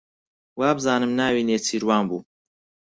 وابزانم 0.59 1.11
ناوی 1.19 1.47
نێچیروان 1.49 2.03
بوو. 2.09 2.19